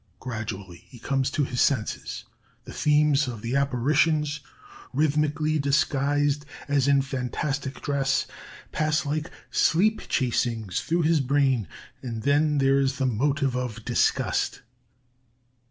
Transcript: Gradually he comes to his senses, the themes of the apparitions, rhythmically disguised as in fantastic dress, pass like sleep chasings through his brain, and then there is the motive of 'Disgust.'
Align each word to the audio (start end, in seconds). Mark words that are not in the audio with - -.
Gradually 0.19 0.83
he 0.89 0.97
comes 0.97 1.29
to 1.29 1.43
his 1.43 1.61
senses, 1.61 2.23
the 2.63 2.73
themes 2.73 3.27
of 3.27 3.43
the 3.43 3.55
apparitions, 3.55 4.39
rhythmically 4.93 5.59
disguised 5.59 6.43
as 6.67 6.87
in 6.87 7.03
fantastic 7.03 7.79
dress, 7.83 8.25
pass 8.71 9.05
like 9.05 9.29
sleep 9.51 10.01
chasings 10.09 10.81
through 10.81 11.03
his 11.03 11.19
brain, 11.21 11.67
and 12.01 12.23
then 12.23 12.57
there 12.57 12.79
is 12.79 12.97
the 12.97 13.05
motive 13.05 13.55
of 13.55 13.85
'Disgust.' 13.85 14.61